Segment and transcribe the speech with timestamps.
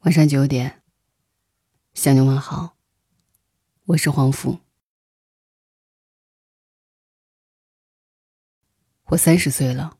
[0.00, 0.80] 晚上九点，
[1.92, 2.74] 向你问好。
[3.84, 4.60] 我是黄甫。
[9.08, 9.98] 我三十岁了，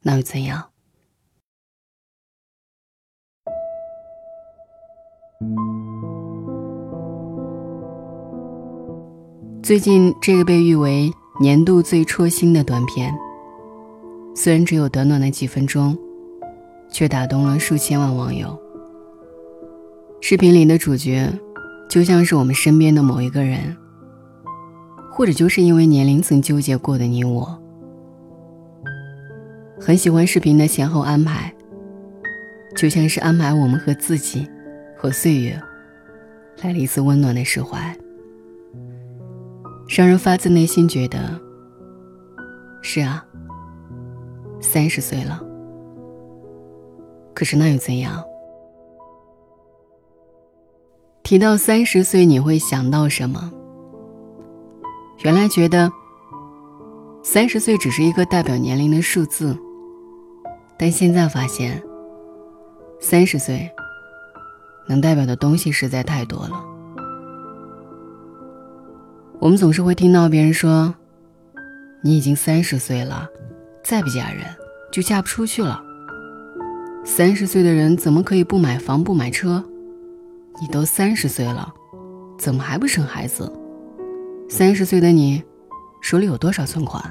[0.00, 0.70] 那又怎样？
[9.62, 13.14] 最近这个被誉为年度最戳心的短片，
[14.34, 15.94] 虽然只有短短的几分钟。
[16.94, 18.56] 却打动了数千万网友。
[20.20, 21.28] 视频里的主角，
[21.88, 23.76] 就像是我们身边的某一个人，
[25.10, 27.60] 或者就是因为年龄曾纠结过的你我。
[29.80, 31.52] 很喜欢视频的前后安排，
[32.76, 34.48] 就像是安排我们和自己，
[34.96, 35.60] 和岁月，
[36.62, 37.92] 来了一次温暖的释怀，
[39.88, 41.18] 让人发自内心觉得，
[42.82, 43.26] 是啊，
[44.60, 45.42] 三十岁了。
[47.34, 48.24] 可是那又怎样？
[51.22, 53.50] 提到三十岁，你会想到什么？
[55.24, 55.90] 原来觉得
[57.22, 59.58] 三十岁只是一个代表年龄的数字，
[60.78, 61.82] 但现在发现，
[63.00, 63.70] 三十岁
[64.86, 66.62] 能代表的东西实在太多了。
[69.40, 70.94] 我们总是会听到别人说
[72.04, 73.26] ：“你已经三十岁了，
[73.82, 74.44] 再不嫁人
[74.92, 75.82] 就嫁不出去了。”
[77.06, 79.62] 三十岁的人怎么可以不买房不买车？
[80.58, 81.72] 你都三十岁了，
[82.38, 83.52] 怎么还不生孩子？
[84.48, 85.42] 三十岁的你，
[86.00, 87.04] 手里有多少存款？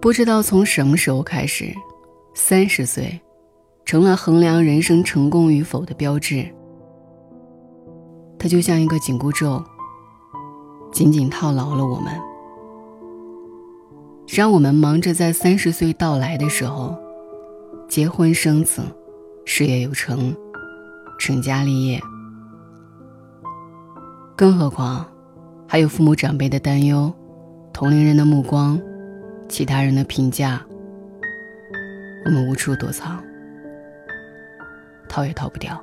[0.00, 1.74] 不知道从什么时候开始，
[2.34, 3.20] 三十岁
[3.84, 6.46] 成了衡量人生成功与否的标志。
[8.38, 9.62] 它就像一个紧箍咒，
[10.92, 12.31] 紧紧套牢了我们。
[14.32, 16.96] 让我们忙着在三十岁到来的时候，
[17.86, 18.80] 结婚生子，
[19.44, 20.34] 事业有成，
[21.18, 22.00] 成家立业。
[24.34, 25.06] 更何况，
[25.68, 27.12] 还有父母长辈的担忧，
[27.74, 28.80] 同龄人的目光，
[29.50, 30.62] 其他人的评价。
[32.24, 33.22] 我们无处躲藏，
[35.10, 35.78] 逃也逃不掉。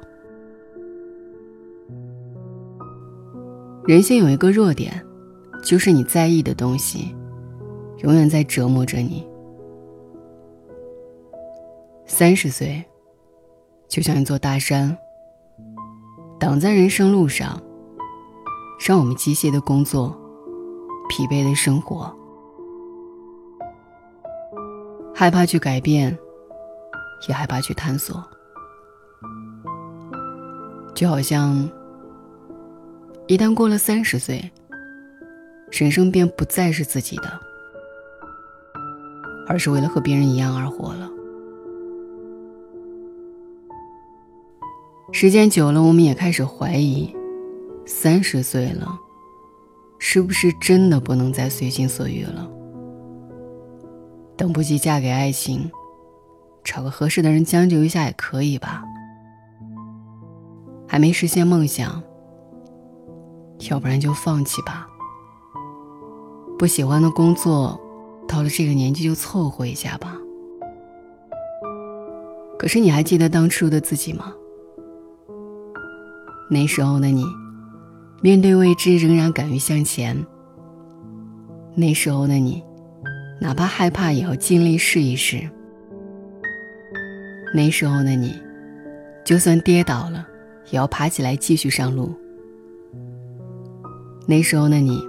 [3.85, 5.05] 人性有一个弱点，
[5.63, 7.15] 就是你在意的东西。
[7.99, 9.27] 永远在折磨着你。
[12.05, 12.83] 三十岁，
[13.87, 14.97] 就像一座大山，
[16.39, 17.61] 挡在人生路上，
[18.85, 20.17] 让我们机械的工作，
[21.09, 22.11] 疲惫的生活，
[25.13, 26.17] 害怕去改变，
[27.27, 28.23] 也害怕去探索。
[30.95, 31.69] 就好像，
[33.27, 34.51] 一旦过了三十岁，
[35.71, 37.48] 人生便不再是自己的。
[39.49, 41.09] 而是为了和别人一样而活了。
[45.11, 47.11] 时间久了，我们也开始怀疑：
[47.83, 48.87] 三十岁了，
[49.97, 52.47] 是不是真的不能再随心所欲了？
[54.37, 55.71] 等不及嫁给爱情，
[56.63, 58.83] 找个合适的人将就一下也可以吧？
[60.87, 62.03] 还没实现梦想，
[63.71, 64.87] 要不然就放弃吧。
[66.59, 67.81] 不喜欢的工作。
[68.29, 70.15] 到了这个年纪就凑合一下吧。
[72.59, 74.31] 可是你还记得当初的自己吗？
[76.51, 77.25] 那时候的你，
[78.21, 80.15] 面对未知仍然敢于向前。
[81.73, 82.63] 那时候的你，
[83.41, 85.41] 哪怕害怕也要尽力试一试。
[87.55, 88.35] 那时候的你，
[89.25, 90.27] 就算跌倒了，
[90.69, 92.13] 也要爬起来继续上路。
[94.27, 95.01] 那时候的你，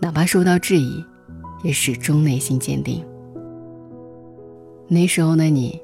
[0.00, 1.02] 哪怕受到质疑。
[1.64, 3.04] 也始终内心坚定。
[4.86, 5.80] 那时候的你，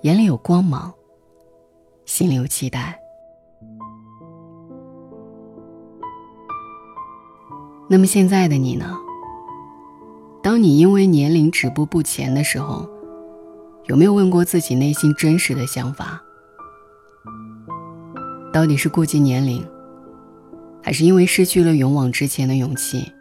[0.00, 0.92] 眼里有光芒，
[2.06, 2.98] 心里有期待。
[7.90, 8.96] 那么现在的你呢？
[10.42, 12.88] 当你因为年龄止步不前的时候，
[13.84, 16.22] 有没有问过自己内心真实的想法？
[18.52, 19.62] 到底是顾及年龄，
[20.82, 23.12] 还是因为失去了勇往直前的勇气？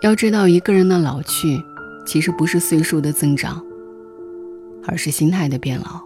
[0.00, 1.60] 要知道，一个人的老去，
[2.06, 3.60] 其实不是岁数的增长，
[4.86, 6.00] 而是心态的变老。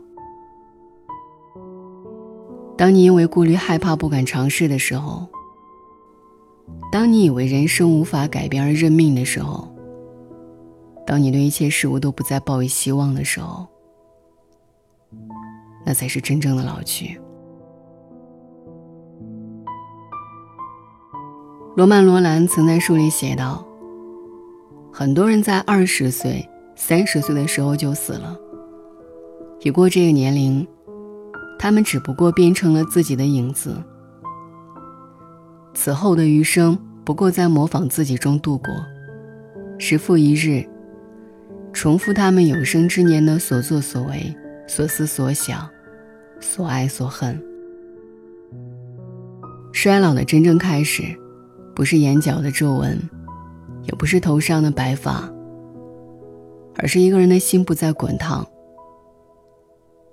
[2.76, 5.28] 当你因为顾虑、害怕、不敢尝试的时候，
[6.90, 9.68] 当你以为人生无法改变而认命的时候，
[11.06, 13.66] 当你对一切事物都不再抱以希望的时候，
[15.84, 17.20] 那才是真正的老去。
[21.76, 23.62] 罗曼·罗兰曾在书里写道。
[24.92, 26.46] 很多人在二十岁
[26.76, 28.36] 三十岁的时候就死了。
[29.60, 30.66] 已过这个年龄，
[31.58, 33.74] 他们只不过变成了自己的影子。
[35.72, 38.66] 此后的余生，不过在模仿自己中度过，
[39.78, 40.62] 时复一日，
[41.72, 44.34] 重复他们有生之年的所作所为、
[44.66, 45.66] 所思所想、
[46.38, 47.42] 所爱所恨。
[49.72, 51.02] 衰老的真正开始，
[51.74, 53.00] 不是眼角的皱纹，
[53.84, 55.28] 也不是头上的白发，
[56.76, 58.46] 而是一个人的心不再滚烫。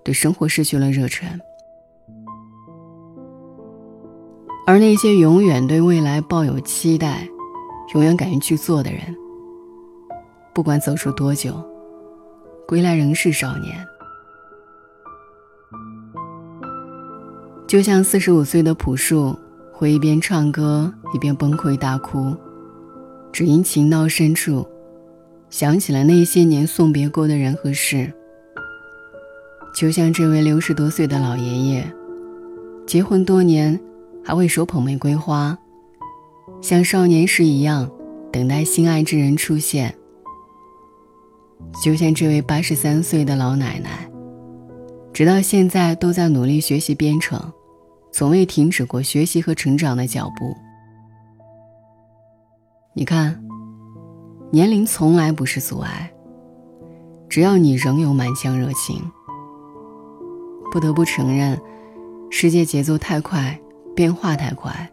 [0.03, 1.27] 对生活失去了热忱，
[4.65, 7.27] 而那些永远对未来抱有期待、
[7.93, 9.01] 永远敢于去做的人，
[10.53, 11.53] 不管走出多久，
[12.67, 13.85] 归来仍是少年。
[17.67, 19.37] 就像四十五岁的朴树，
[19.71, 22.35] 会一边唱歌一边崩溃大哭，
[23.31, 24.67] 只因情到深处，
[25.49, 28.11] 想起了那些年送别过的人和事。
[29.75, 31.93] 就像这位六十多岁的老爷爷，
[32.87, 33.79] 结婚多年，
[34.23, 35.57] 还会手捧玫瑰花，
[36.59, 37.89] 像少年时一样
[38.31, 39.95] 等待心爱之人出现。
[41.83, 44.09] 就像这位八十三岁的老奶奶，
[45.13, 47.39] 直到现在都在努力学习编程，
[48.11, 50.55] 从未停止过学习和成长的脚步。
[52.93, 53.39] 你看，
[54.51, 56.11] 年龄从来不是阻碍，
[57.29, 58.99] 只要你仍有满腔热情。
[60.71, 61.59] 不得不承认，
[62.31, 63.57] 世界节奏太快，
[63.95, 64.91] 变化太快，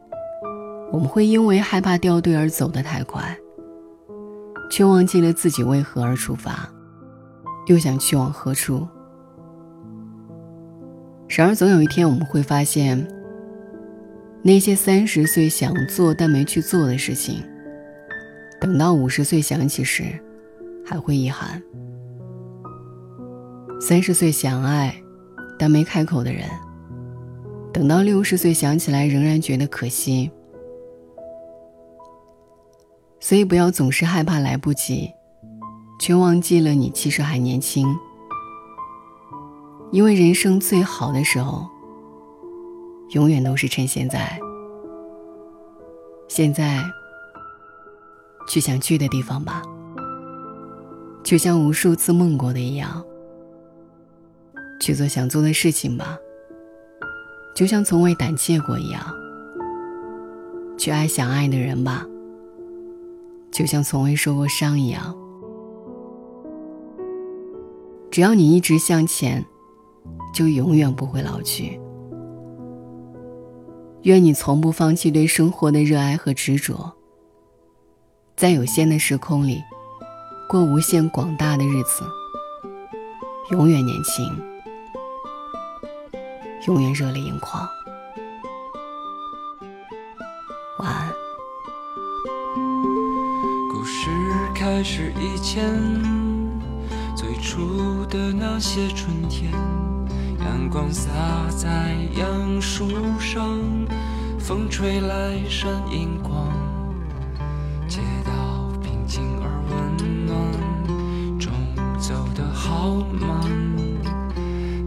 [0.93, 3.35] 我们会因为害怕掉队而走得太快，
[4.71, 6.69] 却忘记了自己为何而出发，
[7.67, 8.87] 又想去往何处。
[11.29, 13.09] 然而，总有一天我们会发现，
[14.43, 17.43] 那些三十岁想做但没去做的事情，
[18.61, 20.05] 等到五十岁想起时，
[20.85, 21.63] 还会遗憾。
[23.81, 24.95] 三十岁想爱。
[25.59, 26.47] 但没开口的人，
[27.73, 30.31] 等到六十岁想起来，仍然觉得可惜。
[33.21, 35.11] 所以不要总是害怕来不及，
[35.99, 37.89] 却忘记了你其实还年轻。
[39.93, 41.67] 因为人生最好的时候，
[43.13, 44.39] 永远都是趁现在。
[46.29, 46.85] 现在，
[48.49, 49.63] 去想去的地方吧，
[51.23, 53.05] 就像无数次梦过的一样。
[54.79, 56.19] 去做想做的事情吧，
[57.55, 59.01] 就像从未胆怯过一样；
[60.79, 62.07] 去爱想爱的人吧，
[63.51, 65.17] 就像从未受过伤一样。
[68.11, 69.45] 只要你一直向前，
[70.33, 71.81] 就永远不会老去。
[74.03, 76.95] 愿你从不放弃对生活的热爱和执着，
[78.37, 79.65] 在有限的时空里，
[80.47, 82.05] 过无限广大的日子，
[83.51, 84.31] 永远年轻。
[86.67, 87.67] 永远热泪盈眶。
[90.81, 91.11] 晚安。
[93.73, 94.11] 故事
[94.55, 95.65] 开始以前，
[97.17, 99.51] 最初的那些春天，
[100.41, 101.11] 阳光洒
[101.57, 102.87] 在杨树
[103.19, 103.59] 上，
[104.39, 106.53] 风吹来闪银光，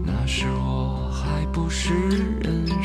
[0.04, 1.92] 那时，我还不是
[2.40, 2.79] 人。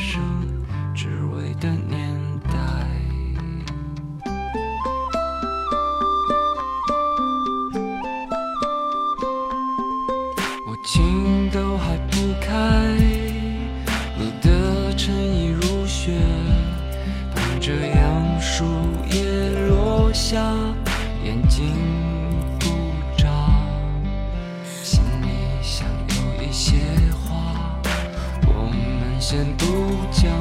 [29.27, 29.65] 先渡
[30.11, 30.31] 江，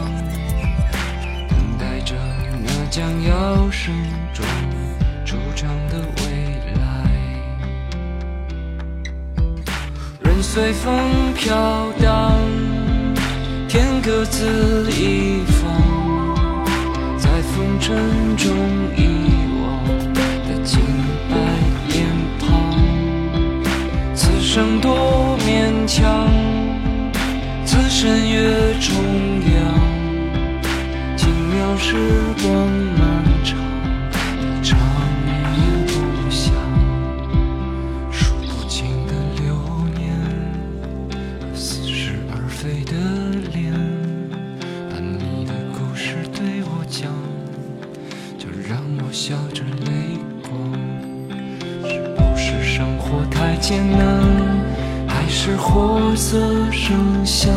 [1.49, 2.15] 等待着
[2.63, 3.95] 那将要盛
[4.35, 4.47] 装
[5.25, 6.23] 出场的未
[6.75, 6.83] 来。
[10.21, 12.39] 任随风飘荡，
[13.67, 15.63] 天各自一方，
[17.17, 17.97] 在风尘
[53.67, 54.23] 艰难，
[55.09, 56.39] 还是活色
[56.71, 57.51] 生香？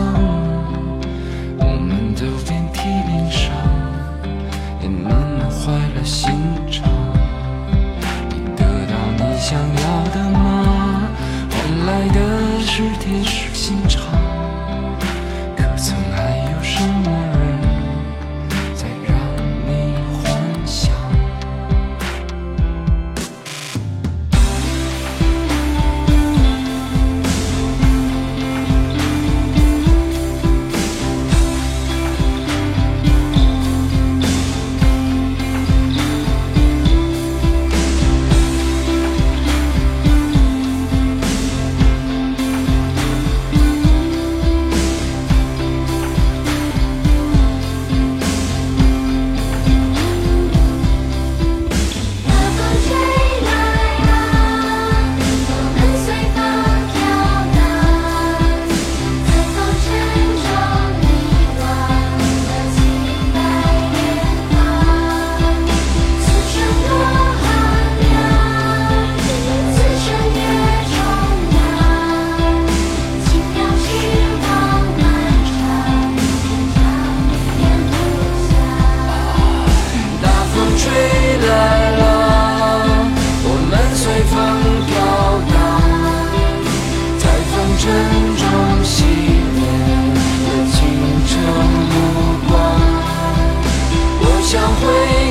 [94.79, 94.83] 回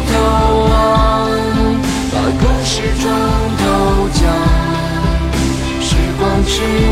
[0.08, 0.12] 头
[0.68, 0.70] 望，
[2.12, 3.02] 把故事全
[3.58, 3.64] 都
[4.12, 4.20] 讲。
[5.80, 5.88] 时
[6.18, 6.85] 光去。